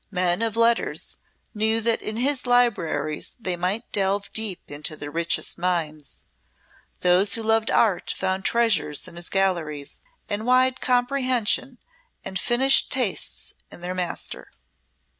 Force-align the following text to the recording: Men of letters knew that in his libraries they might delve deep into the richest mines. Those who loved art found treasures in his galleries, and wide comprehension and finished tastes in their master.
Men 0.09 0.41
of 0.41 0.55
letters 0.57 1.17
knew 1.53 1.79
that 1.81 2.01
in 2.01 2.17
his 2.17 2.47
libraries 2.47 3.35
they 3.39 3.55
might 3.55 3.83
delve 3.91 4.33
deep 4.33 4.71
into 4.71 4.95
the 4.95 5.11
richest 5.11 5.59
mines. 5.59 6.23
Those 7.01 7.35
who 7.35 7.43
loved 7.43 7.69
art 7.69 8.11
found 8.17 8.43
treasures 8.43 9.07
in 9.07 9.15
his 9.15 9.29
galleries, 9.29 10.01
and 10.27 10.43
wide 10.47 10.79
comprehension 10.81 11.77
and 12.25 12.39
finished 12.39 12.91
tastes 12.91 13.53
in 13.69 13.81
their 13.81 13.93
master. 13.93 14.49